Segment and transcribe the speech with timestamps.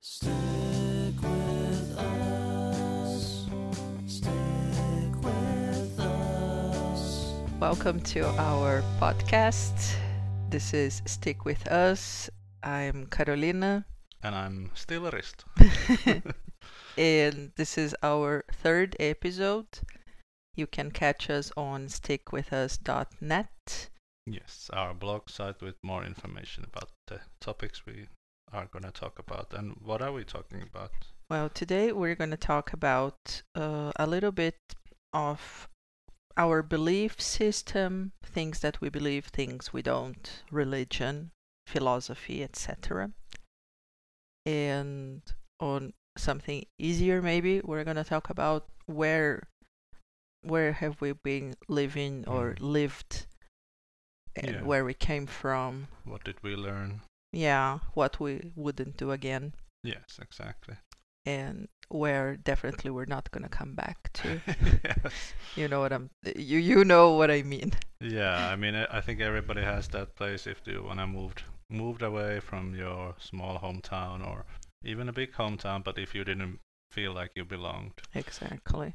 [0.00, 0.30] Stick
[1.22, 3.46] with us.
[4.06, 7.32] Stick with us.
[7.58, 9.94] Welcome to our podcast.
[10.50, 12.28] This is Stick With Us.
[12.62, 13.86] I'm Carolina,
[14.22, 15.44] And I'm still a wrist.
[16.98, 19.66] and this is our third episode.
[20.54, 23.88] You can catch us on stickwithus.net.
[24.26, 28.08] Yes, our blog site with more information about the topics we
[28.52, 29.52] are going to talk about.
[29.52, 30.92] And what are we talking about?
[31.28, 34.56] Well, today we're going to talk about uh, a little bit
[35.12, 35.68] of
[36.36, 41.30] our belief system, things that we believe, things we don't, religion,
[41.66, 43.10] philosophy, etc.
[44.44, 45.22] And
[45.60, 49.48] on something easier, maybe we're going to talk about where
[50.42, 52.60] where have we been living or Mm.
[52.60, 53.26] lived
[54.36, 54.62] and Yeah.
[54.62, 55.88] where we came from.
[56.04, 57.00] What did we learn?
[57.36, 59.52] Yeah, what we wouldn't do again
[59.84, 60.76] Yes, exactly.
[61.26, 64.40] and where definitely we're not going to come back to.
[64.84, 65.34] yes.
[65.56, 67.72] You know what I'm you you know what I mean.
[68.00, 72.02] Yeah, I mean, I think everybody has that place if you want to moved moved
[72.02, 74.44] away from your small hometown or
[74.84, 76.58] even a big hometown, but if you didn't
[76.90, 78.00] feel like you belonged.
[78.14, 78.94] Exactly.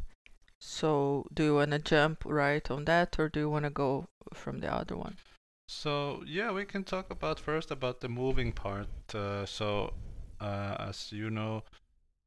[0.60, 4.08] So, do you want to jump right on that or do you want to go
[4.34, 5.16] from the other one?
[5.74, 8.88] So yeah, we can talk about first about the moving part.
[9.16, 9.94] Uh, so
[10.40, 11.64] uh, as you know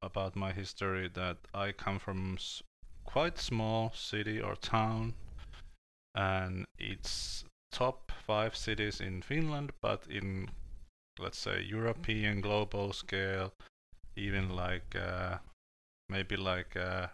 [0.02, 2.62] about my history, that I come from s-
[3.04, 5.14] quite small city or town,
[6.14, 10.48] and it's top five cities in Finland, but in
[11.18, 13.52] let's say European global scale,
[14.16, 15.38] even like uh,
[16.08, 17.12] maybe like a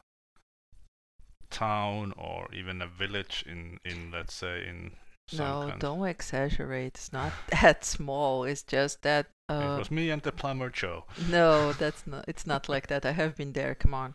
[1.50, 4.92] town or even a village in in let's say in
[5.38, 5.78] no, country.
[5.78, 6.94] don't exaggerate.
[6.94, 8.44] It's not that small.
[8.44, 11.04] It's just that it uh was me and the plumber Joe.
[11.28, 13.04] no, that's not it's not like that.
[13.04, 13.74] I have been there.
[13.74, 14.14] Come on.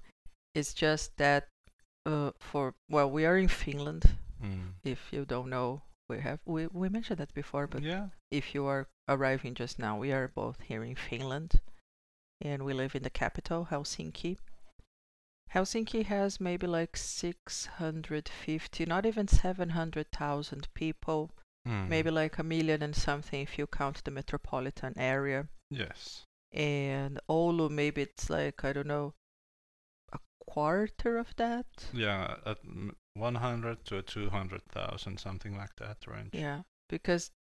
[0.54, 1.48] It's just that
[2.06, 4.18] uh for well, we are in Finland.
[4.44, 4.74] Mm.
[4.84, 8.66] If you don't know, we have we we mentioned that before, but yeah, if you
[8.68, 11.60] are arriving just now, we are both here in Finland
[12.42, 14.38] and we live in the capital, Helsinki.
[15.54, 21.32] Helsinki has maybe like 650, not even 700,000 people,
[21.68, 21.88] Mm.
[21.88, 25.48] maybe like a million and something if you count the metropolitan area.
[25.72, 26.24] yes.
[26.52, 29.14] And Oulu, maybe it's like, I don't know,
[30.14, 31.66] a quarter of that?
[31.92, 32.60] Yeah, at
[33.16, 36.34] 100 to 200,000, something like that range.
[36.34, 37.32] Yeah, because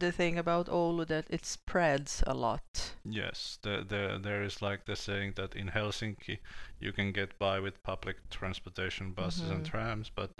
[0.00, 2.94] the thing about Oulu that it spreads a lot.
[3.04, 6.38] Yes, the, the, there is like the saying that in Helsinki
[6.80, 9.70] you can get by with public transportation, buses and Mhm.
[9.70, 10.30] trams, but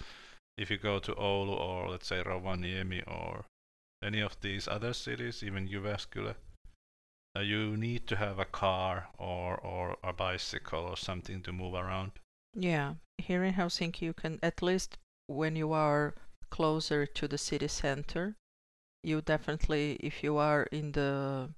[0.56, 3.44] if you go to Oulu or let's say Rovaniemi or
[4.02, 6.34] any of these other cities, even Jyväskylä,
[7.36, 11.74] uh, you need to have a car or, or a bicycle or something to move
[11.74, 12.12] around.
[12.54, 14.96] Yeah, here in Helsinki, you can at least
[15.26, 16.14] when you are
[16.50, 18.34] closer to the city center,
[19.02, 21.50] you definitely, if you are in the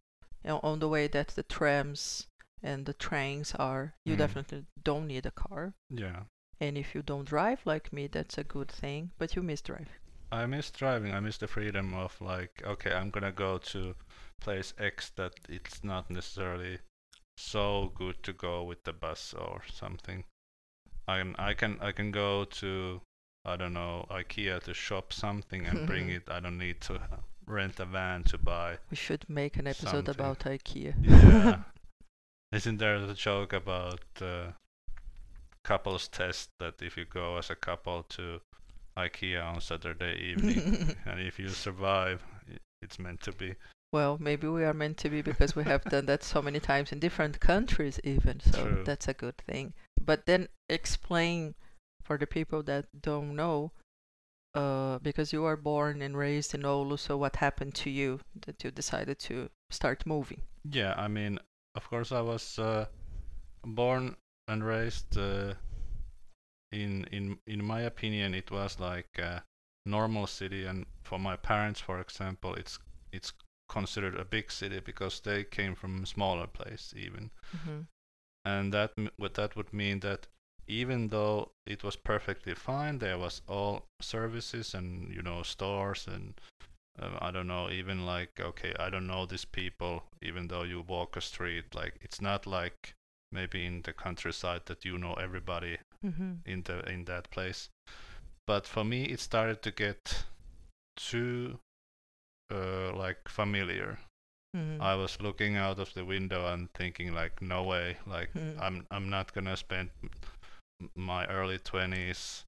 [0.45, 2.27] you know, on the way that the trams
[2.63, 4.19] and the trains are, you Mm.
[4.19, 5.75] definitely don't need a car.
[5.91, 6.25] Yeah.
[6.61, 9.13] And if you don't drive like me, that's a good thing.
[9.19, 9.89] But you miss drive.
[10.33, 11.13] I miss driving.
[11.15, 13.95] I miss the freedom of like, okay, I'm gonna go to
[14.41, 16.79] place X that it's not necessarily
[17.37, 20.25] so good to go with the bus or something.
[21.09, 23.03] I can I can I can go to
[23.45, 26.31] I don't know IKEA to shop something and bring it.
[26.31, 27.01] I don't need to
[27.47, 28.79] rent a van to buy.
[28.91, 30.15] We should make an episode Something.
[30.15, 30.95] about IKEA.
[31.03, 31.59] Yeah.
[32.53, 34.53] Isn't there a joke about uh,
[35.65, 38.41] couples test that if you go as a couple to
[38.97, 42.23] IKEA on Saturday evening and if you survive,
[42.83, 43.55] it's meant to be.
[43.93, 46.93] Well, maybe we are meant to be because we have done that so many times
[46.93, 48.41] in different countries, even.
[48.41, 48.83] So True.
[48.85, 49.75] that's a good thing.
[50.01, 51.55] But then explain
[52.03, 53.73] for the people that don't know,
[54.55, 56.99] uh, because you are born and raised in Oulu.
[56.99, 60.43] So what happened to you that you decided to start moving?
[60.65, 61.39] Yeah, I mean,
[61.75, 62.87] of course, I was uh,
[63.65, 64.17] born
[64.49, 65.55] and raised uh,
[66.73, 69.45] in in in my opinion, it was like a
[69.87, 72.79] normal city, and for my parents, for example, it's
[73.13, 73.33] it's
[73.69, 77.83] considered a big city because they came from a smaller place even, hmm
[78.45, 78.93] and that
[79.35, 80.27] that would mean that
[80.71, 86.35] even though it was perfectly fine, there was all services and you know stores and
[87.01, 90.05] uh, I don't know, even like okay, I don't know these people.
[90.23, 92.95] Even though you walk a street, like it's not like
[93.33, 97.69] maybe in the countryside that you know everybody hmm in the in that place.
[98.47, 100.25] But for me, it started to get
[100.97, 101.59] too
[102.53, 103.99] uh, like familiar.
[104.57, 104.81] Mhm.
[104.81, 108.59] I was looking out of the window and thinking like, no way, like Mm.
[108.61, 109.91] I'm I'm not gonna spend
[110.95, 112.45] my early twenties,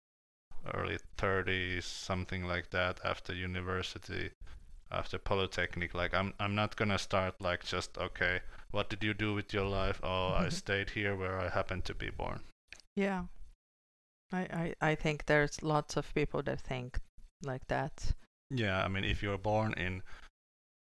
[0.75, 4.31] early thirties, something like that after university,
[4.91, 5.95] after polytechnic.
[5.95, 8.41] Like I'm I'm not gonna start like just okay,
[8.71, 10.01] what did you do with your life?
[10.03, 10.51] Oh, I mm-hmm.
[10.51, 12.41] stayed here where I happened to be born.
[12.97, 13.25] Yeah.
[14.33, 14.41] I,
[14.81, 16.99] I, I think there's lots of people that think
[17.45, 18.15] like that.
[18.51, 20.03] Yeah, I mean, if you're born in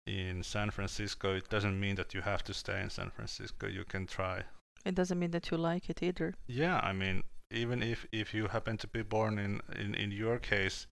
[0.06, 3.68] in San Francisco, it doesn't mean that you have to stay in San Francisco.
[3.68, 4.44] You can try.
[4.86, 6.36] It doesn't mean that you like it either.
[6.48, 10.40] Yeah, I mean, even if if you happen to be born in in in your
[10.40, 10.88] case,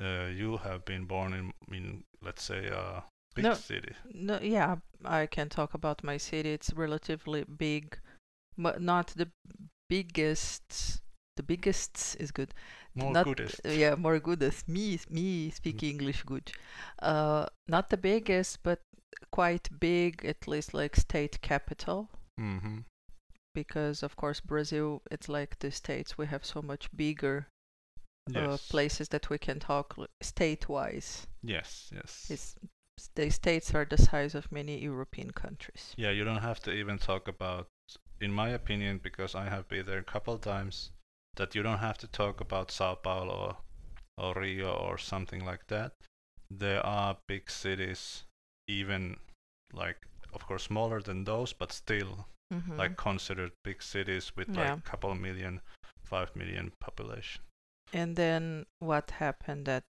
[0.00, 3.04] uh, you have been born in in let's say a
[3.34, 3.54] big No.
[3.54, 3.94] city.
[4.12, 6.52] No, yeah, I can talk about my city.
[6.52, 7.98] It's relatively big,
[8.56, 9.28] but not the
[9.88, 11.00] biggest.
[11.36, 12.54] The biggest is good.
[12.94, 13.60] More not, goodest.
[13.64, 14.68] Yeah, more goodest.
[14.68, 16.52] Me, me speak English good.
[17.02, 18.80] Uh, not the biggest, but
[19.32, 22.08] quite big, at least like state capital.
[22.40, 22.78] Mm-hmm.
[23.54, 26.18] Because of course Brazil, it's like the states.
[26.18, 27.46] We have so much bigger
[28.34, 31.26] uh, places that we can talk state-wise.
[31.42, 31.90] Yes.
[31.94, 32.26] Yes.
[32.30, 32.56] It's,
[33.14, 35.94] the states are the size of many European countries.
[35.96, 37.68] Yeah, you don't have to even talk about,
[38.20, 40.90] in my opinion, because I have been there a couple times,
[41.36, 43.56] that you don't have to talk about Sao Paulo
[44.18, 45.92] or, or Rio or something like that.
[46.50, 48.24] There are big cities,
[48.68, 49.16] even
[49.72, 52.78] like, of course, smaller than those, but still Mhm.
[52.78, 54.74] like considered big cities with Yeah.
[54.74, 55.60] like couple million,
[56.02, 57.42] five million population.
[57.92, 59.84] And then what happened that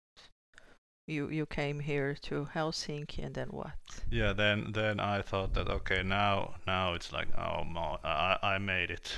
[1.07, 3.73] you you came here to Helsinki and then what?
[4.09, 8.57] Yeah, then then I thought that okay, now now it's like oh mo- I I
[8.59, 9.17] made it.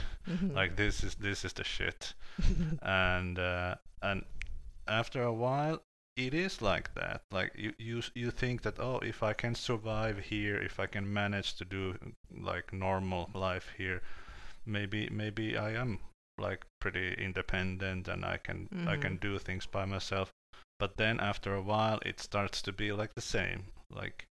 [0.55, 2.13] Like this is this is the shit.
[2.81, 4.25] and uh, and
[4.87, 5.83] after a while
[6.15, 7.21] it is like that.
[7.31, 11.11] Like you, you you think that oh if i can survive here if i can
[11.11, 11.95] manage to do
[12.31, 14.01] like normal life here
[14.65, 15.99] maybe maybe i am
[16.37, 19.21] like pretty independent and i can i can Mhm.
[19.21, 20.29] do things by myself.
[20.79, 23.71] But then after a while it starts to be like the same.
[23.89, 24.25] Like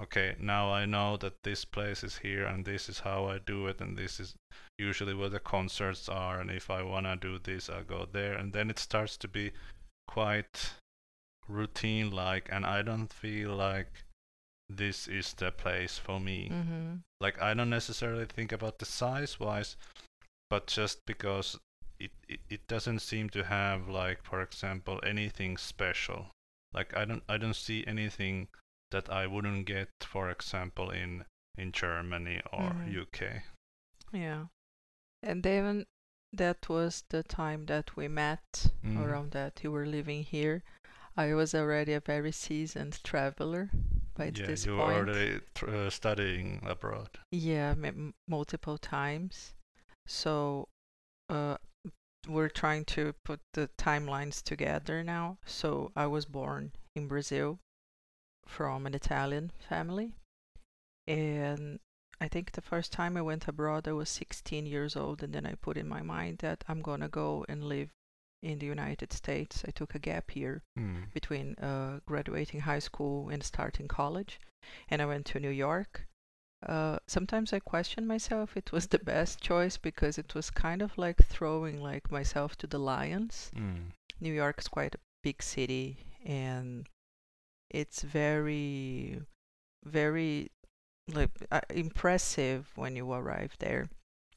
[0.00, 3.68] okay now i know that this place is here and this is how i do
[3.68, 4.34] it and this is
[4.76, 8.34] usually where the concerts are and if i want to do this i go there.
[8.34, 9.52] And then it starts to be
[10.08, 10.74] quite
[11.48, 14.04] routine like and i don't feel like
[14.68, 19.40] this is the place for me hmm like i don't necessarily think about the size
[19.40, 19.76] wise
[20.50, 21.58] but just because
[21.98, 26.26] it, it it doesn't seem to have like for example anything special
[26.72, 28.48] like i don't i don't see anything
[28.90, 31.24] that i wouldn't get for example in
[31.56, 33.02] in germany or Mhm.
[33.02, 33.42] uk
[34.12, 34.46] Yeah.
[35.22, 35.86] And then
[36.32, 38.98] that was the time that we met Mhm.
[38.98, 40.62] around that you were living here.
[41.16, 43.70] I was already a very seasoned traveler
[44.14, 44.88] by yeah this you point.
[44.88, 49.54] were already uh, studying abroad Yeah, m- multiple times.
[50.06, 50.68] So,
[51.28, 51.56] uh,
[52.28, 55.38] we're trying to put the timelines together now.
[55.46, 57.58] So, I was born in Brazil
[58.46, 60.14] from an Italian family.
[61.06, 61.80] And
[62.20, 65.22] I think the first time I went abroad, I was 16 years old.
[65.22, 67.90] And then I put in my mind that I'm going to go and live
[68.44, 69.64] in the United States.
[69.66, 71.04] I took a gap year Hmm.
[71.12, 74.38] between uh, graduating high school and starting college,
[74.90, 76.06] and I went to New York.
[76.66, 80.96] Uh, sometimes I question myself it was the best choice because it was kind of
[80.96, 83.50] like throwing like myself to the lions.
[83.54, 83.90] Hmm.
[84.20, 86.88] New is quite a big city and
[87.70, 89.20] it's very
[89.84, 90.50] very
[91.12, 93.88] like uh, impressive when you arrive there.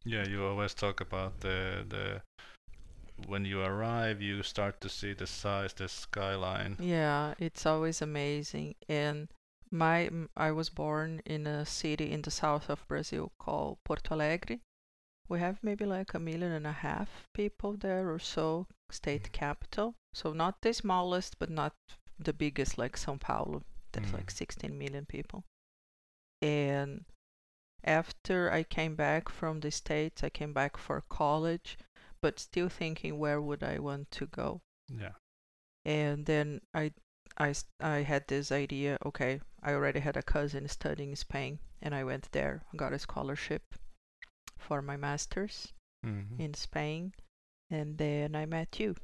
[0.03, 2.21] Yeah, you always talk about the the
[3.25, 6.77] when you arrive, you start to see the size, the skyline.
[6.79, 8.75] Yeah, it's always amazing.
[8.87, 9.29] And
[9.71, 14.59] my I was born in a city in the south of Brazil called Porto Alegre.
[15.29, 19.95] We have maybe like a million and a half people there or so, state capital.
[20.13, 21.73] So not the smallest, but not
[22.17, 23.63] the biggest like São Paulo.
[23.91, 24.37] That's like Mm.
[24.37, 25.43] 16 million people.
[26.41, 27.05] And
[27.83, 31.77] after I came back from the States, I came back for college,
[32.21, 35.13] but still thinking where would I want to go Yeah.
[35.85, 36.91] and then I
[37.37, 41.93] I I had this idea okay i already had a cousin studying in spain and
[41.95, 43.63] i went there got a scholarship
[44.57, 45.73] for my master's
[46.05, 46.39] Mhm.
[46.39, 47.13] in spain
[47.69, 48.95] and then i met you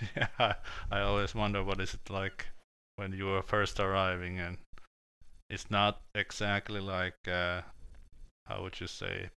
[0.16, 0.54] Yeah, I,
[0.90, 2.48] I always wonder what is it like
[2.96, 4.58] when you were first arriving, and
[5.50, 7.62] it's not exactly like uh,
[8.46, 9.30] how would you say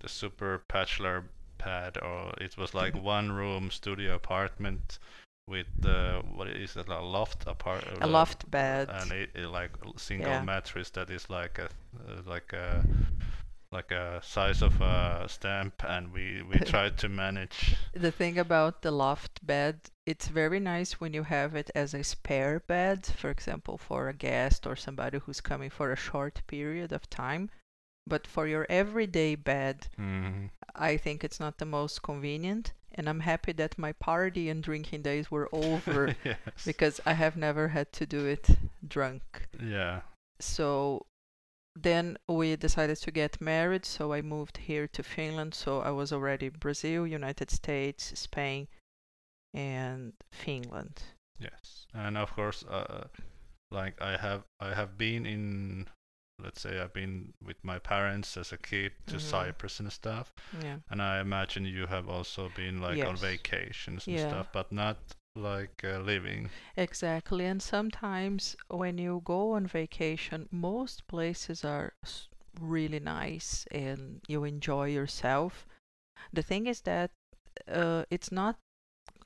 [0.00, 1.24] the super bachelor
[1.64, 4.98] pad, or it was like one room studio apartment
[5.48, 8.88] with the what is it a loft apart A loft bed.
[8.88, 10.40] and it, it like a single Yeah.
[10.40, 12.84] mattress that is like a uh, like a
[13.72, 18.82] like a size of a stamp and we we tried to manage The thing about
[18.82, 23.30] the loft bed, it's very nice when you have it as a spare bed, for
[23.30, 27.50] example, for a guest or somebody who's coming for a short period of time.
[28.06, 30.50] But for your everyday bed, Mhm.
[30.74, 32.72] I think it's not the most convenient.
[32.96, 36.64] And I'm happy that my party and drinking days were over yes.
[36.64, 38.46] because I have never had to do it
[38.86, 39.22] drunk.
[39.60, 40.02] yeah
[40.40, 41.06] So
[41.74, 43.84] then we decided to get married.
[43.84, 45.54] So I moved here to Finland.
[45.54, 48.68] So I was already Brazil, United States, Spain,
[49.52, 51.02] and Finland.
[51.38, 53.08] Yes, and of course, uh,
[53.70, 55.88] like I have, I have been in,
[56.42, 59.20] let's say, I've been with my parents as a kid to Mhm.
[59.20, 60.78] Cyprus and stuff, Yeah.
[60.90, 64.28] and I imagine you have also been like on vacations and Yeah.
[64.28, 64.96] stuff, but not
[65.36, 66.50] like uh, living.
[66.76, 67.44] Exactly.
[67.46, 71.92] And sometimes when you go on vacation, most places are
[72.60, 75.66] really nice and you enjoy yourself.
[76.32, 77.10] The thing is that
[77.68, 78.56] uh, it's not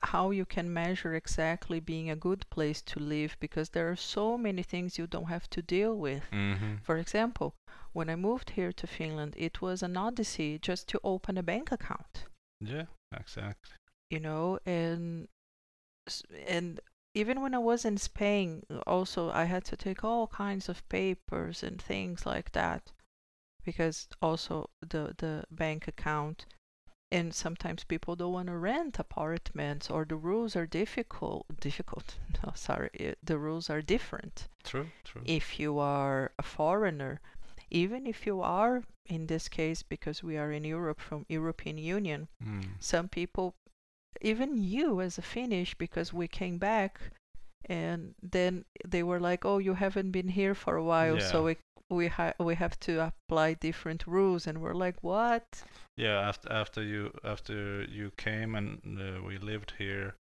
[0.01, 4.37] how you can measure exactly being a good place to live because there are so
[4.37, 6.23] many things you don't have to deal with.
[6.31, 6.75] Mm-hmm.
[6.83, 7.55] For example,
[7.93, 11.71] when I moved here to Finland, it was an odyssey just to open a bank
[11.71, 12.25] account.
[12.61, 13.75] Yeah, exactly.
[14.09, 15.27] you know and
[16.47, 16.79] and
[17.13, 21.63] even when i was in spain also i had to take all kinds of papers
[21.63, 22.91] and things like that
[23.63, 26.45] because also the the bank account
[27.11, 32.51] and sometimes people don't want to rent apartments or the rules are difficult difficult no
[32.55, 35.21] sorry eh, the rules are different True, true.
[35.25, 37.19] if you are a foreigner
[37.71, 42.27] even if you are in this case because we are in europe from european union
[42.43, 42.65] Mm.
[42.79, 43.55] some people
[44.21, 46.99] even you as a finnish because we came back
[47.65, 51.53] and then they were like oh you haven't been here for a while so Yeah.
[51.89, 55.63] We we, ha- we have to apply different rules and we're like what
[55.97, 60.15] Yeah, after after you after you came and uh, we lived here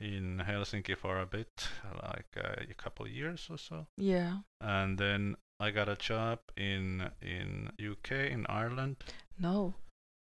[0.00, 1.68] in Helsinki for a bit,
[2.02, 3.86] like uh, a couple years or so.
[3.96, 8.96] yeah and then I got a job in in UK in Ireland.
[9.38, 9.74] no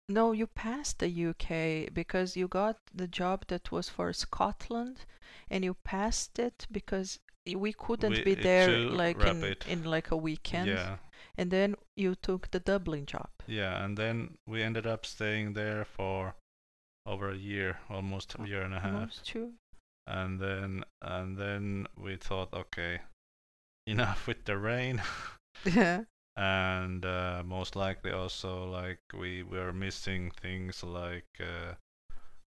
[0.10, 4.98] no you passed the uk because you got the job that was for scotland
[5.50, 10.18] and you passed it because we couldn't We- be there like in, in like a
[10.18, 10.68] weekend.
[10.68, 10.98] Yeah,
[11.38, 13.30] and then you took the dublin job.
[13.48, 16.36] Yeah, and then we ended up staying there for
[17.06, 18.94] over a year, almost a year and a half.
[18.94, 19.54] almost two.
[20.08, 23.00] And then and then we thought, okay,
[23.88, 25.02] enough with the rain.
[25.66, 26.04] yeah
[26.38, 31.74] and uh, most likely also like we were missing things like uh,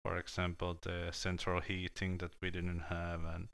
[0.04, 3.48] for example the central heating that we didn't have and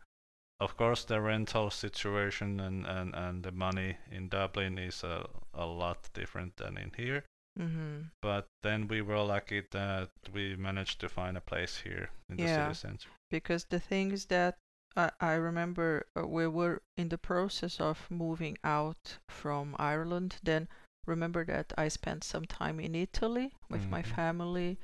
[0.60, 5.66] of course the rental situation and, and, and the money in dublin is a, a
[5.66, 7.24] lot different than in here
[7.58, 8.02] mm-hmm.
[8.22, 12.46] but then we were lucky that we managed to find a place here in the
[12.46, 14.56] city center because the thing is that
[14.96, 20.36] I, I remember uh, we were in the process of moving out from Ireland.
[20.42, 20.68] Then
[21.06, 24.14] remember that I spent some time in Italy with my Mhm.
[24.14, 24.78] family,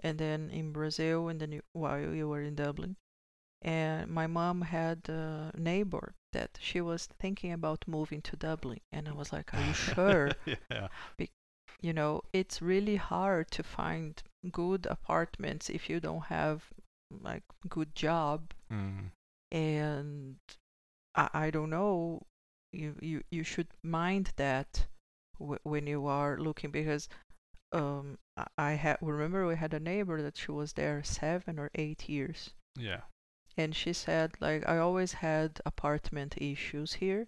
[0.00, 2.96] and then in Brazil, and then you, while you were in Dublin.
[3.62, 9.08] And my mom had a neighbor that she was thinking about moving to Dublin, and
[9.08, 10.32] I was like, "Are you sure?"
[10.70, 10.88] yeah
[11.80, 16.64] you know, it's really hard to find good apartments if you don't have
[17.22, 19.10] like good job mm.
[19.50, 20.36] and
[21.14, 22.22] I, I don't know
[22.72, 24.86] you, you you should mind that
[25.38, 27.08] w- when you are looking because
[27.72, 31.70] um I- I had remember we had a neighbor that she was there seven or
[31.74, 33.02] eight years yeah
[33.56, 37.26] and she said like I always had apartment issues here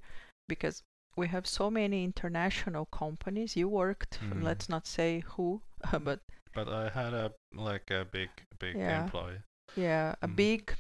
[0.49, 0.83] because
[1.17, 4.43] we have so many international companies you worked Mhm.
[4.43, 5.63] let's not say who
[6.05, 6.21] but
[6.55, 9.05] but i had a like a big big Yeah.
[9.05, 9.43] employee
[9.77, 10.37] yeah a Mhm.
[10.37, 10.75] big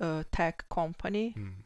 [0.00, 1.64] uh, tech company mm.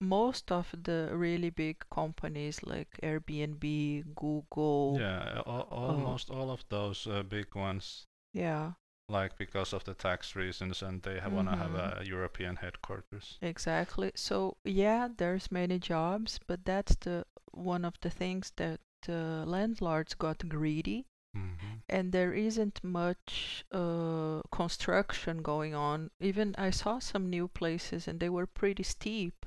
[0.00, 5.88] most of the really big companies like Airbnb, Google, Yeah, al- Oh.
[5.88, 8.72] almost all of those uh, big ones, yeah,
[9.10, 13.38] like because of the tax reasons, and they ha- want to have a European headquarters.
[13.42, 14.12] exactly.
[14.14, 20.14] So yeah, there's many jobs, but that's the one of the things that uh, landlords
[20.14, 21.76] got greedy, Mm-hmm.
[21.88, 26.10] and there isn't much uh, construction going on.
[26.20, 29.46] Even I saw some new places, and they were pretty steep,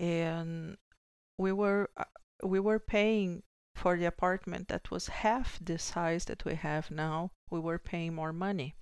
[0.00, 0.76] and
[1.38, 2.04] we were uh,
[2.44, 3.42] we were paying
[3.74, 7.30] for the apartment that was half the size that we have now.
[7.50, 8.74] We were paying more money.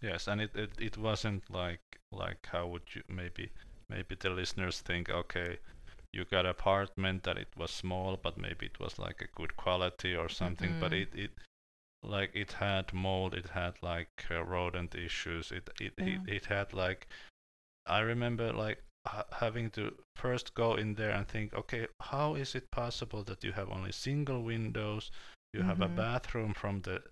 [0.00, 1.80] Yes, and it, it, it wasn't like
[2.12, 3.50] like how would you maybe
[3.88, 5.58] maybe the listeners think okay
[6.12, 10.14] you got apartment that it was small but maybe it was like a good quality
[10.14, 10.94] or something but Mhm.
[10.94, 11.32] it it
[12.02, 16.24] like it had mold it had like uh, rodent issues it it, it Yeah.
[16.26, 17.08] it had like
[17.86, 22.54] i remember like ha- having to first go in there and think okay how is
[22.54, 25.10] it possible that you have only single windows
[25.52, 25.94] you have a Mhm.
[25.96, 27.02] bathroom from the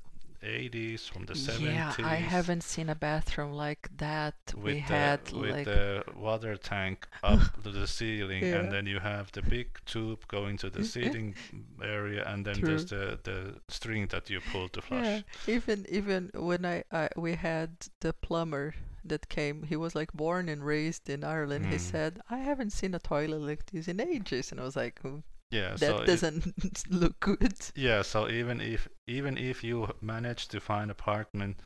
[0.43, 4.35] 80s from the 70s Yeah, I haven't seen a bathroom like that.
[4.55, 8.57] with we the, had with like the water tank up to the ceiling Yeah.
[8.61, 11.35] and then you have the big tube going to the seating
[11.83, 15.21] area and then there's the the string that you pull to flush yeah.
[15.47, 17.71] Even even when I, I we had
[18.01, 21.67] the plumber that came, he was like born and raised in Ireland.
[21.67, 21.81] He Mm.
[21.93, 25.19] said, "I haven't seen a toilet like this in ages," and I was like, "Hmm,
[25.53, 26.45] yeah "That so it- doesn't
[26.91, 31.57] look good." yeah so even if even if you manage to find apartment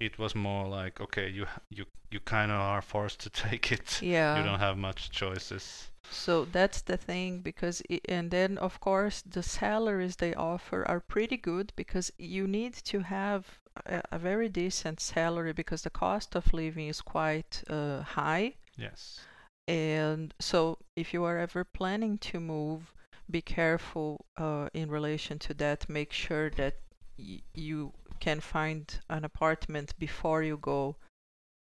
[0.00, 4.00] it was more like okay you you you kind of are forced to take it
[4.02, 4.38] Yeah.
[4.38, 9.22] you don't have much choices So that's the thing because i and then of course
[9.34, 13.42] the salaries they offer are pretty good because you need to have
[13.86, 19.20] a, a very decent salary because the cost of living is quite uh, high yes
[19.68, 22.92] and so if you are ever planning to move
[23.30, 25.88] be careful uh, in relation to that.
[25.88, 26.74] Make sure that
[27.18, 30.96] y- you can find an apartment before you go.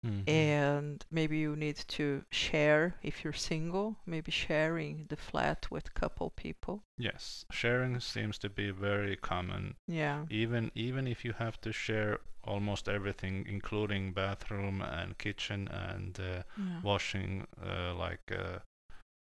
[0.03, 0.24] Mhm.
[0.27, 6.31] and maybe you need to share if you're single maybe sharing the flat with couple
[6.31, 6.84] people.
[6.98, 9.75] Yes sharing seems to be very common.
[9.88, 10.25] Yeah.
[10.29, 16.43] Even even if you have to share almost everything including bathroom and kitchen and uh,
[16.58, 16.81] yeah.
[16.81, 18.60] washing uh, like uh,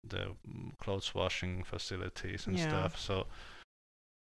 [0.07, 2.67] the mm, clothes washing facilities and Yeah.
[2.67, 3.25] stuff so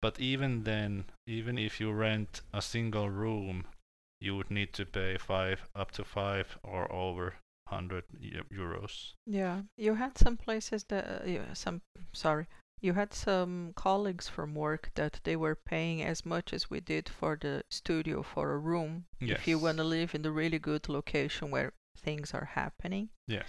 [0.03, 3.65] but even then even if you rent a single room
[4.21, 7.35] you would need to pay five up to five or over
[7.69, 8.05] 100
[8.53, 9.15] euros.
[9.27, 11.81] Yeah you had some places that uh, some
[12.13, 12.47] sorry
[12.83, 17.09] you had some colleagues from work that they were paying as much as we did
[17.09, 19.05] for the studio for a room.
[19.21, 23.47] If you want to live in the really good location where things are happening yes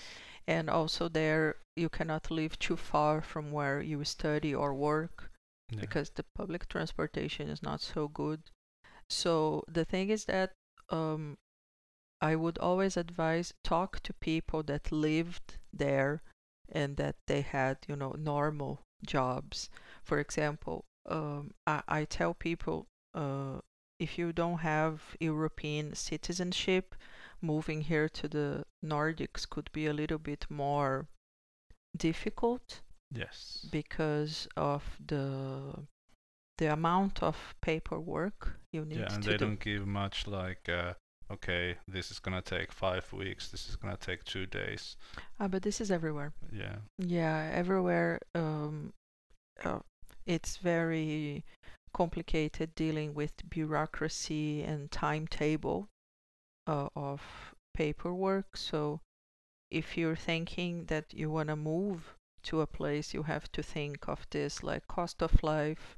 [0.48, 5.32] and also there you cannot live too far from where you study or work
[5.72, 5.80] yeah.
[5.80, 8.42] because the public transportation is not so good.
[9.10, 10.52] So the thing is that
[10.90, 11.38] um,
[12.22, 16.22] I would always advise talk to people that lived there
[16.70, 19.70] and that they had, you know, normal jobs.
[20.04, 23.60] For example, um, I, I tell people uh,
[24.00, 26.96] if you don't have European citizenship,
[27.42, 31.08] moving here to the Nordics could be a little bit more
[31.98, 32.82] difficult
[33.14, 35.86] yes because of the
[36.58, 39.46] the amount of paperwork you need yeah and to they do.
[39.46, 40.94] don't give much like uh,
[41.32, 44.96] okay this is gonna take five weeks this is gonna take two days
[45.40, 46.32] Ah, but this is everywhere.
[46.52, 48.20] yeah Yeah, everywhere.
[48.36, 48.94] Um,
[49.66, 49.80] uh,
[50.26, 51.44] it's very
[51.94, 55.88] complicated dealing with bureaucracy and timetable
[56.68, 58.58] uh, of paperwork.
[58.58, 59.02] So,
[59.72, 64.08] if you're thinking that you want to move to a place, you have to think
[64.08, 65.98] of this like cost of life,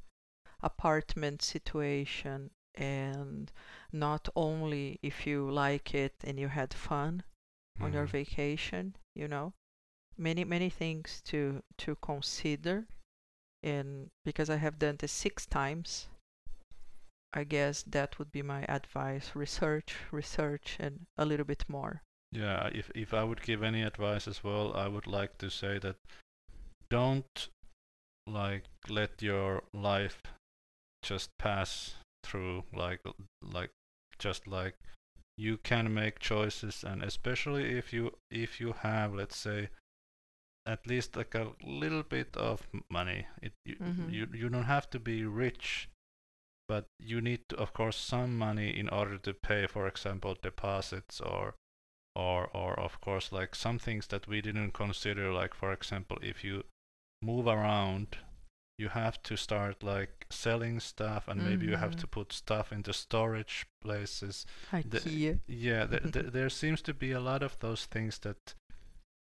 [0.62, 3.52] apartment situation, and
[3.91, 7.23] not only if you like it and you had fun
[7.82, 8.12] on your Mhm.
[8.12, 9.54] vacation, you know.
[10.17, 12.88] Many many things to to consider
[13.63, 16.08] and because I have done this six times,
[17.34, 19.32] I guess that would be my advice.
[19.36, 22.02] Research, research and a little bit more.
[22.32, 25.80] Yeah, if if I would give any advice as well, I would like to say
[25.80, 25.98] that
[26.89, 27.50] don't
[28.28, 30.22] like let your life
[31.04, 33.02] just pass through like
[33.41, 33.72] like
[34.19, 34.76] just like
[35.38, 39.69] you can make choices and especially if you if you have let's say
[40.65, 44.12] at least like a little bit of money it you, Mhm.
[44.12, 45.89] you you don't have to be rich
[46.67, 51.19] but you need to, of course some money in order to pay for example deposits
[51.19, 51.56] or
[52.15, 56.43] or or of course like some things that we didn't consider like for example if
[56.43, 56.63] you
[57.21, 58.17] move around
[58.78, 62.19] you have to start like selling stuff and maybe you have to mm-hmm.
[62.21, 64.47] put stuff into storage places.
[64.89, 64.99] The-
[65.47, 68.56] yeah th- th- there seems to be a lot of those things that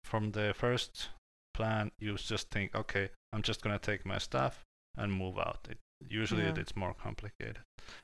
[0.05, 1.09] from the first
[1.53, 4.63] plan you just think okay i'm just going to take my stuff
[4.97, 5.67] and move out.
[5.69, 5.77] It,
[6.09, 6.53] usually Yeah.
[6.57, 7.59] it's more complicated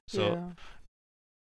[0.08, 0.50] so yeah.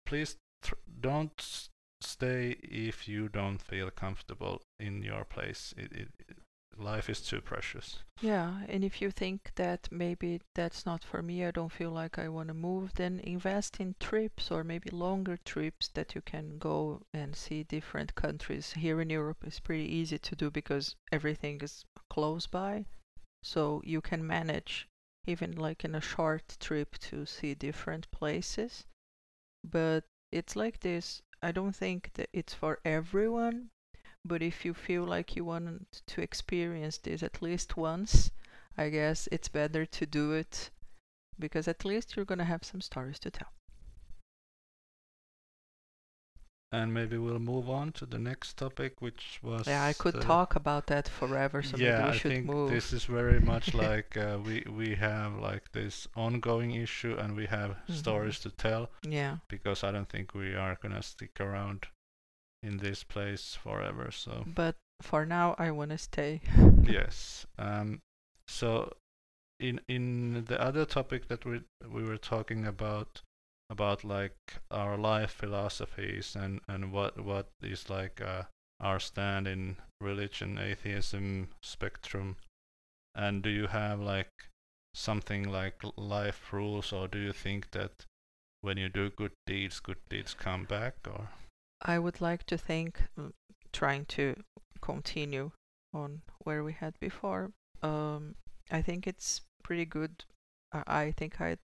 [0.06, 1.70] please tr- don't
[2.02, 5.74] stay if you don't feel comfortable in your place.
[5.78, 6.38] It, it, it-
[6.78, 8.00] life is too precious.
[8.20, 12.20] Yeah, and if you think that maybe that's not for me, I don't feel like
[12.20, 16.58] I want to move, then invest in trips or maybe longer trips that you can
[16.58, 18.74] go and see different countries.
[18.74, 22.84] Here in Europe, it's pretty easy to do because everything is close by.
[23.42, 24.86] So you can manage
[25.28, 28.86] even like in a short trip to see different places.
[29.64, 31.22] But it's like this.
[31.42, 33.70] I don't think that it's for everyone,
[34.24, 38.32] but if you feel like you want to experience this at least once,
[38.78, 40.72] I guess it's better to do it
[41.40, 43.55] because at least you're going to have some stories to tell.
[46.76, 49.66] And maybe we'll move on to the next topic, which was.
[49.68, 52.70] Yeah, I could talk about that forever, so yeah, maybe we I should think move.
[52.72, 57.46] this is very much like uh, we we have like this ongoing issue, and we
[57.48, 57.96] have Mhm.
[58.02, 59.38] stories to tell Yeah.
[59.48, 61.88] because I don't think we are gonna stick around
[62.64, 64.12] in this place forever.
[64.12, 66.42] So But for now, I want to stay.
[66.98, 67.46] yes.
[67.58, 68.02] Um.
[68.48, 68.92] So
[69.60, 71.62] in in the other topic that we
[71.96, 73.22] we were talking about
[73.70, 74.38] about like
[74.72, 78.44] our life philosophies and and what what is like uh,
[78.80, 82.36] our stand in religion atheism spectrum
[83.16, 84.50] and do you have like
[84.94, 88.06] something like life rules or do you think that
[88.62, 91.30] when you do good deeds good deeds come back or
[91.82, 93.32] I would like to think, mm,
[93.72, 94.36] trying to
[94.82, 95.52] continue
[95.94, 97.52] on where we had before.
[97.84, 98.36] Um,
[98.72, 100.26] I think it's pretty good.
[100.72, 101.58] I, I think I,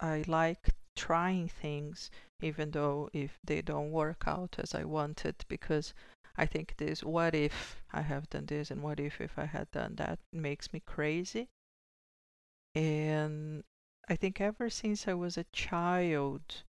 [0.00, 2.10] I like trying things,
[2.42, 5.94] even though if they don't work out as I wanted, because
[6.36, 9.70] I think this what if I have done this and what if if I had
[9.70, 11.48] done that makes me crazy.
[12.74, 13.64] And
[14.08, 16.62] I think ever since I was a child,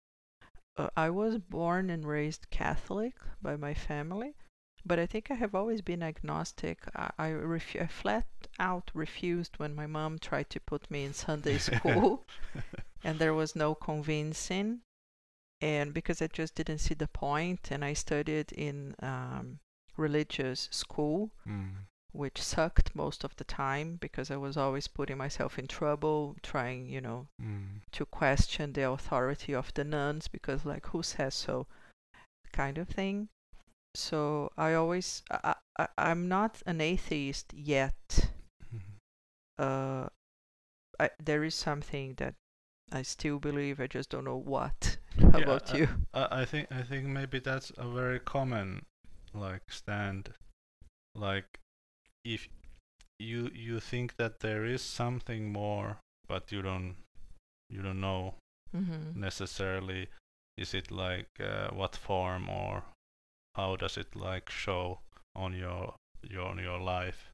[0.76, 4.34] uh, I was born and raised Catholic by my family,
[4.86, 6.78] but I think I have always been agnostic.
[6.94, 8.26] I, I, refu- I flat
[8.60, 12.24] out refused when my mom tried to put me in Sunday school,
[13.04, 14.80] and there was no convincing.
[15.60, 19.58] And because I just didn't see the point, and I studied in um,
[19.96, 21.70] religious school, mm.
[22.12, 26.88] which sucked most of the time because I was always putting myself in trouble, trying,
[26.88, 27.80] you know, Mm.
[27.92, 31.66] to question the authority of the nuns because like who says so
[32.52, 33.28] kind of thing
[33.96, 38.30] so i always I, I, i'm not an atheist yet
[38.72, 38.98] Mhm.
[39.58, 40.08] uh
[41.00, 42.34] I, there is something that
[42.92, 44.98] i still believe i just don't know what
[45.32, 48.84] how Yeah, about I- you I, I think I think maybe that's a very common
[49.34, 50.30] like stand
[51.14, 51.58] like
[52.24, 52.48] if
[53.18, 56.96] you you think that there is something more but you don't
[57.70, 58.34] you don't know
[58.74, 59.12] mm-hmm.
[59.14, 60.08] necessarily
[60.58, 62.84] is it like uh, what form or
[63.56, 65.00] how does it like show
[65.34, 67.30] on your your on your life?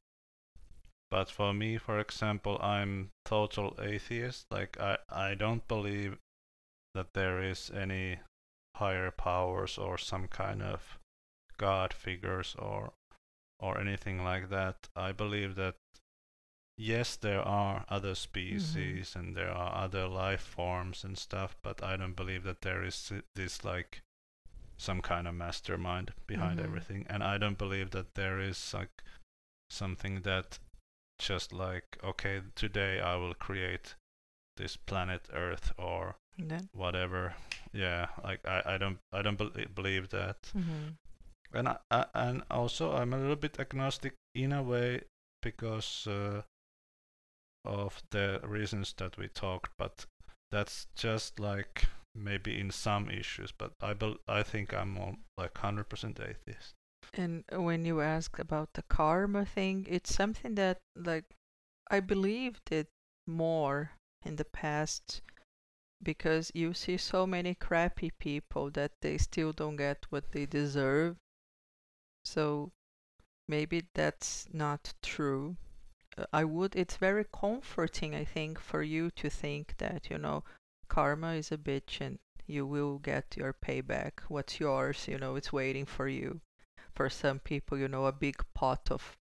[1.11, 6.17] But for me for example i'm total atheist like i i don't believe
[6.95, 8.19] that there is any
[8.77, 10.97] higher powers or some kind of
[11.57, 12.93] god figures or
[13.59, 14.89] or anything like that.
[14.95, 15.75] I believe that
[16.77, 19.19] yes there are other species mm-hmm.
[19.19, 23.11] and there are other life forms and stuff but i don't believe that there is
[23.35, 24.01] this like
[24.77, 26.65] some kind of mastermind behind Mhm.
[26.65, 29.03] everything and i don't believe that there is like
[29.69, 30.59] something that
[31.19, 33.95] just like okay today i will create
[34.57, 37.35] this planet earth or then whatever
[37.71, 40.89] yeah like i, I don't i don't bel believe that mm-hmm.
[41.53, 45.01] and I, I, and also I'm a little bit agnostic in a way
[45.41, 46.41] because uh,
[47.65, 50.05] of the reasons that we talked, but
[50.51, 53.51] that's just like maybe in some issues.
[53.51, 56.75] But I bel I think I'm all like hundred percent atheist.
[57.13, 61.25] And when you ask about the karma thing, it's something that like
[61.89, 62.87] I believed it
[63.27, 63.91] more
[64.25, 65.21] in the past
[66.01, 71.17] because you see so many crappy people that they still don't get what they deserve.
[72.25, 72.71] So
[73.47, 75.57] maybe that's not true.
[76.17, 80.43] Uh, I would it's very comforting I think for you to think that, you know,
[80.93, 84.11] karma is a bitch and you will get your payback.
[84.27, 86.41] What's yours, you know, it's waiting for you
[86.93, 89.17] for some people, you know, a big pot of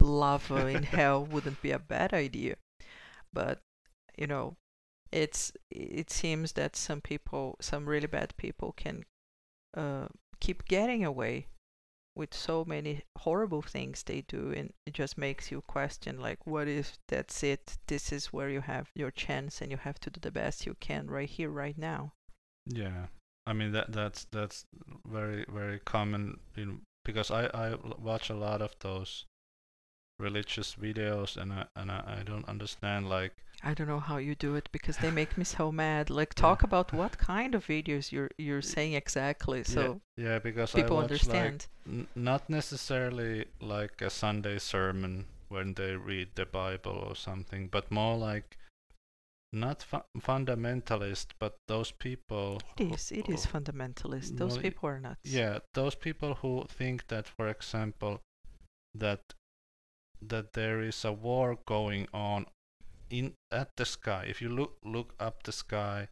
[0.00, 2.56] lava in hell wouldn't be a bad idea.
[3.32, 3.60] But,
[4.18, 4.56] you know,
[5.12, 9.04] it's it seems that some people, some really bad people can
[9.76, 10.08] uh,
[10.40, 11.46] keep getting away
[12.14, 16.68] with so many horrible things they do and it just makes you question like what
[16.68, 17.78] if that's it?
[17.86, 20.76] This is where you have your chance and you have to do the best you
[20.80, 22.12] can right here right now.
[22.66, 23.06] Yeah,
[23.46, 24.64] I mean that that's that's
[25.06, 29.26] very very common in because i i watch a lot of those
[30.22, 34.34] religious videos, and I and I, I don't understand like I don't know how you
[34.34, 36.10] do it because they make me so mad.
[36.10, 36.42] Like, Yeah.
[36.42, 40.96] talk about what kind of videos you're you're saying exactly, so yeah, yeah because people
[40.96, 41.66] watch understand.
[41.86, 47.68] like n- not necessarily like a Sunday sermon when they read the Bible or something,
[47.68, 48.56] but more like
[49.52, 52.60] not fu- fundamentalist, but those people.
[52.78, 53.12] It is.
[53.12, 54.38] It is fundamentalist.
[54.38, 55.30] Those well, people are nuts.
[55.30, 58.22] Yeah, those people who think that, for example,
[58.94, 59.20] that
[60.28, 62.46] that there is a war going on
[63.10, 64.24] in at the sky.
[64.28, 66.08] If you look look up the sky,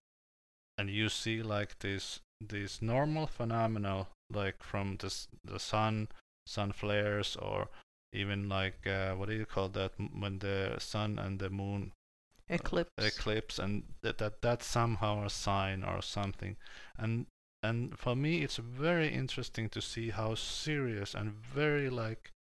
[0.78, 6.08] and you see like this this normal phenomena, like from the the sun,
[6.46, 7.68] sun flares, or
[8.12, 11.92] even like uh, what do you call that when the sun and the moon
[12.50, 12.90] uh, Eclipse.
[12.98, 16.56] eclipse and that, that that's somehow a sign or something
[16.98, 17.26] and
[17.62, 22.32] and for me it's very interesting to see how serious and very like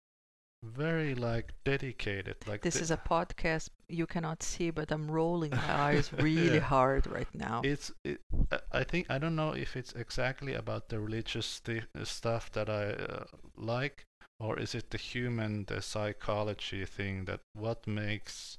[0.62, 5.51] very like dedicated like This the- is a podcast you cannot see, but I'm rolling
[5.53, 6.61] my eyes really Yeah.
[6.61, 7.61] hard right now.
[7.64, 8.21] it's it,
[8.73, 12.68] I- think I don't know if it's exactly about the religious sti- uh, stuff that
[12.68, 13.25] I uh,
[13.57, 14.05] like
[14.40, 18.59] or is it the human the psychology thing that what makes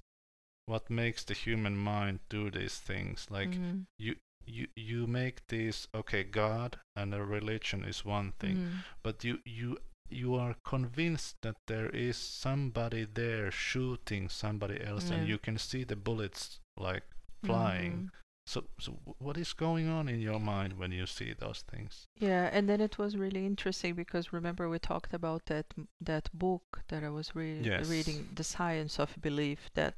[0.65, 5.87] what makes the human mind do these things like Mhm, you you you make these
[5.93, 8.83] okay god and a religion is one thing mhm.
[9.03, 9.77] but you you
[10.09, 15.17] you are convinced that there is somebody there shooting somebody else Yeah.
[15.17, 17.03] and you can see the bullets like
[17.43, 18.09] flying Mhm.
[18.47, 22.49] so so what is going on in your mind when you see those things Yeah,
[22.51, 25.67] and then it was really interesting because remember we talked about that
[26.01, 27.87] that book that I was re- Yes.
[27.89, 29.95] reading, The Science of Belief, that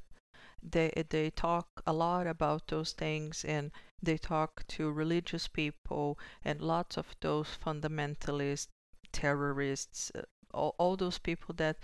[0.62, 3.72] they they talk a lot about those things and
[4.02, 8.68] they talk to religious people and lots of those fundamentalists,
[9.12, 10.22] terrorists, uh,
[10.52, 11.76] all, all those people that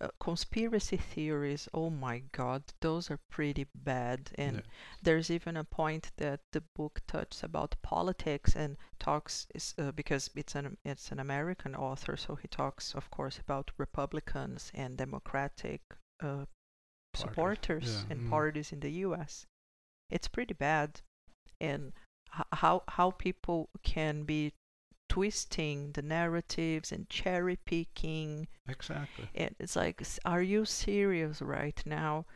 [0.00, 1.68] uh, conspiracy theories.
[1.72, 4.62] Oh my God, those are pretty bad and Yeah.
[5.02, 10.30] there's even a point that the book touches about politics and talks is, uh, because
[10.34, 15.80] it's an it's an American author, so he talks, of course, about Republicans and Democratic
[16.20, 16.44] uh,
[17.14, 18.30] supporters yeah, and mm.
[18.30, 19.46] parties in the U.S.
[20.10, 21.00] It's pretty bad,
[21.60, 21.92] and
[22.38, 24.52] h- how how people can be
[25.16, 28.46] twisting the narratives and cherry picking.
[28.68, 29.24] Exactly.
[29.34, 32.26] And it's like are you serious right now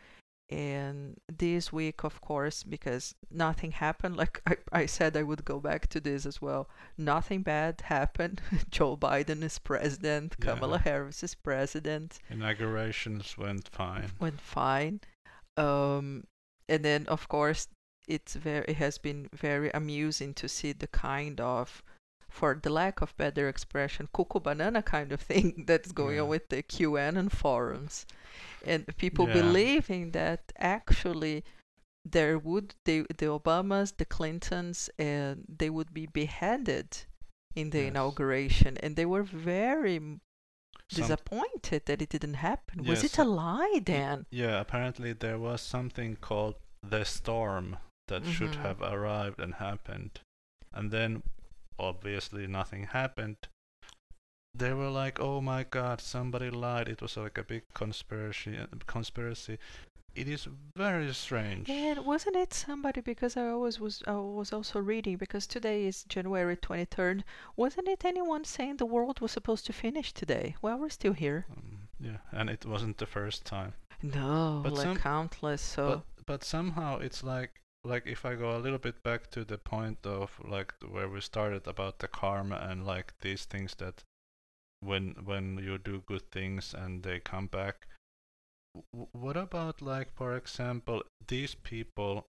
[0.48, 2.04] and this week?
[2.04, 4.16] Of course because nothing happened.
[4.16, 6.70] Like I, I said i would go back to this as well.
[6.96, 8.40] Nothing bad happened.
[8.70, 10.40] Joe biden is president.
[10.40, 12.18] Kamala harris is president.
[12.30, 14.10] Inaugurations went fine.
[14.18, 15.00] Went fine.
[15.58, 16.24] Um
[16.66, 17.68] and then of course
[18.08, 21.82] it's very it has been very amusing to see the kind of
[22.30, 26.22] for the lack of better expression cuckoo banana kind of thing that's going Yeah.
[26.22, 28.06] on with the qanon forums
[28.64, 29.34] and people Yeah.
[29.40, 31.44] believing that actually
[32.04, 36.88] there would they, the obamas the clintons and they would be beheaded
[37.54, 37.88] in the Yes.
[37.88, 40.20] inauguration and they were very Some-
[41.02, 46.16] disappointed that it didn't happen was it a lie dan Yeah, apparently there was something
[46.16, 47.76] called the storm
[48.08, 48.62] that should Mhm.
[48.66, 50.20] have arrived and happened.
[50.72, 51.22] And then
[51.80, 53.36] obviously nothing happened.
[54.54, 56.88] They were like, "Oh my god, somebody lied.
[56.88, 59.58] It was like a big conspiracy conspiracy."
[60.14, 61.70] It is very strange.
[61.70, 66.04] And wasn't it somebody because I always was I was also reading because today is
[66.04, 67.22] January 23rd.
[67.56, 70.56] Wasn't it anyone saying the world was supposed to finish today?
[70.62, 71.46] Well, we're still here.
[71.50, 73.74] Um, yeah, and it wasn't the first time.
[74.02, 75.62] No, But like countless.
[75.62, 79.44] So But but somehow it's like like if I go a little bit back to
[79.44, 84.02] the point of like where we started about the karma and like these things that
[84.80, 87.86] when when you do good things and they come back
[89.12, 92.26] what about like for example these people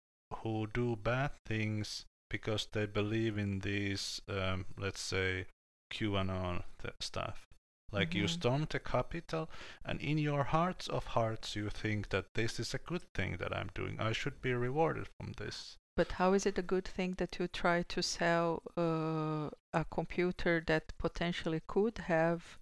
[0.43, 5.47] who do bad things because they believe in these um, let's say
[5.93, 6.63] QAnon
[7.01, 7.47] stuff
[7.93, 8.29] like you Mhm.
[8.29, 9.49] storm the Capitol
[9.85, 13.57] and in your hearts of hearts you think that this is a good thing that
[13.57, 17.15] I'm doing I should be rewarded from this But how is it a good thing
[17.19, 22.59] that you try to sell uh, a computer that potentially could have,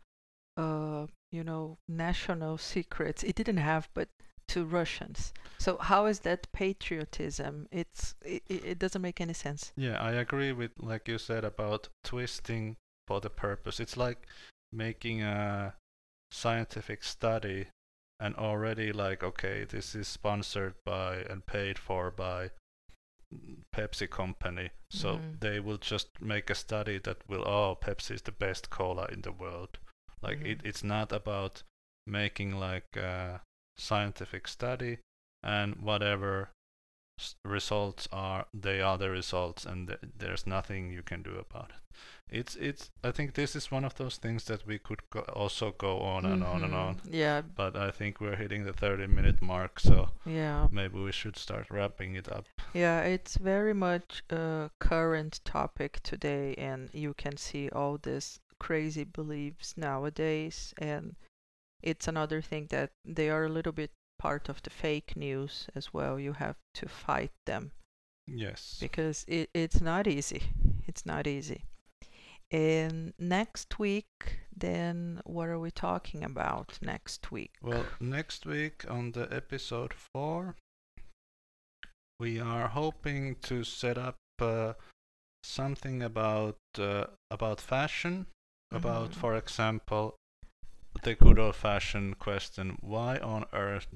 [0.57, 3.23] uh, you know, national secrets?
[3.25, 4.09] It didn't have, but
[4.49, 5.33] to Russians.
[5.59, 7.67] So how is that patriotism?
[7.73, 9.73] It's it, it it doesn't make any sense.
[9.77, 12.77] Yeah, I agree with like you said about twisting
[13.09, 13.81] for the purpose.
[13.81, 14.27] It's like
[14.75, 15.75] making a
[16.31, 17.69] scientific study
[18.21, 22.51] and already like okay, this is sponsored by and paid for by
[23.33, 24.71] mm, Pepsi company.
[24.91, 25.41] So Mhm.
[25.41, 29.23] they will just make a study that will oh, Pepsi is the best cola in
[29.23, 29.79] the world.
[30.23, 30.67] Like it, Mhm.
[30.67, 31.63] it's not about
[32.07, 33.43] making like a
[33.77, 34.99] scientific study
[35.43, 36.51] and whatever
[37.45, 41.77] results are they are the results and th- there's nothing you can do about it
[42.29, 45.71] it's it's i think this is one of those things that we could go also
[45.79, 46.77] go on and on and Mhm.
[46.87, 51.13] on Yeah, but i think we're hitting the 30 minute mark so yeah, maybe we
[51.13, 53.03] should start wrapping it up yeah.
[53.03, 59.77] It's very much a current topic today, and you can see all these crazy beliefs
[59.77, 60.75] nowadays.
[60.79, 61.15] And
[61.83, 63.91] it's another thing that they are a little bit
[64.25, 66.15] part of the fake news as well.
[66.27, 67.65] You have to fight them.
[68.27, 70.43] yes because it, it's not easy.
[70.89, 71.61] It's not easy.
[72.51, 74.13] And next week,
[74.65, 77.53] then what are we talking about next week?
[77.63, 80.55] Well, next week on the episode 4,
[82.21, 84.75] we are hoping to set up uh,
[85.43, 88.27] something about uh, about fashion,
[88.71, 89.21] about Mhm.
[89.23, 90.05] for example,
[91.03, 93.89] the good old-fashioned question: Why on earth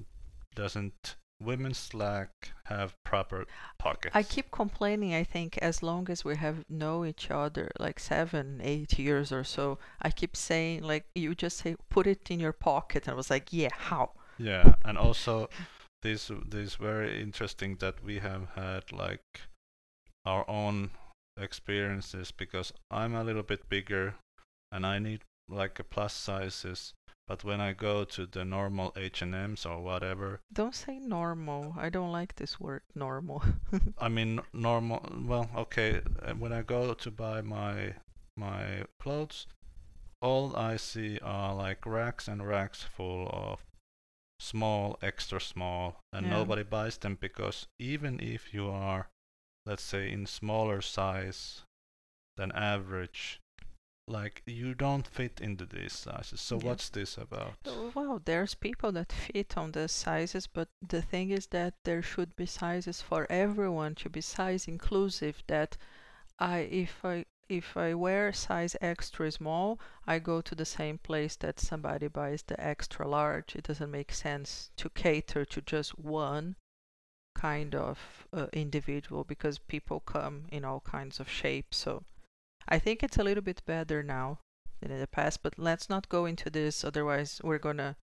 [0.59, 2.31] doesn't women's slack
[2.65, 3.47] have proper
[3.79, 4.15] pockets?
[4.15, 8.61] I keep complaining, I think, as long as we have know each other, like seven,
[8.63, 12.53] eight years or so, I keep saying, like, you just say, put it in your
[12.53, 13.05] pocket.
[13.05, 14.11] And I was like, yeah, how?
[14.37, 15.49] Yeah, and also
[16.03, 19.49] this this very interesting that we have had like
[20.25, 20.91] our own
[21.41, 24.15] experiences because I'm a little bit bigger
[24.71, 26.95] and I need like a plus sizes,
[27.29, 31.75] but when I go to the normal H&Ms or whatever, Don't say normal.
[31.79, 33.43] I don't like this word, normal.
[33.99, 35.01] I mean normal.
[35.27, 37.95] Well, okay, uh, when I go to buy my
[38.37, 39.47] my clothes,
[40.23, 43.61] all I see are like racks and racks full of
[44.41, 46.39] small, extra small, and Yeah.
[46.39, 49.09] nobody buys them because even if you are,
[49.67, 51.63] let's say, in smaller size
[52.37, 53.41] than average,
[54.09, 56.41] like you don't fit into these sizes.
[56.41, 56.65] So Yeah.
[56.65, 57.55] what's this about?
[57.95, 62.35] Well, there's people that fit on the sizes, but the thing is that there should
[62.37, 65.43] be sizes for everyone to be size inclusive.
[65.47, 65.77] That
[66.39, 71.37] I, if I, if I wear size extra small, I go to the same place
[71.37, 73.57] that somebody buys the extra large.
[73.57, 76.57] It doesn't make sense to cater to just one
[77.35, 81.77] kind of uh, individual because people come in all kinds of shapes.
[81.77, 82.03] So
[82.69, 84.39] I think it's a little bit better now
[84.81, 87.97] than in the past, but let's not go into this, otherwise, we're gonna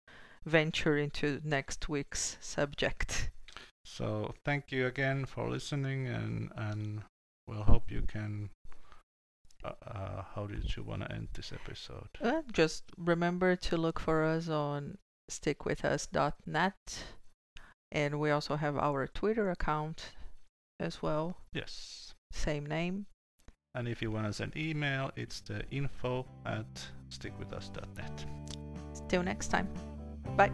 [0.44, 3.30] venture into next week's subject.
[3.84, 7.02] So thank you again for listening, and and
[7.48, 8.50] we'll hope you can.
[9.64, 12.08] Uh, uh, how did you want to end this episode?
[12.20, 14.98] Uh, just remember to look for us on
[15.30, 17.04] stickwithus.net,
[17.90, 20.12] and we also have our Twitter account
[20.80, 22.14] as well, Yes.
[22.32, 23.06] same name.
[23.74, 26.66] And if you want to send email, it's the info at
[27.10, 28.26] stickwithus.net.
[29.08, 29.68] Till next time.
[30.36, 30.52] Bye.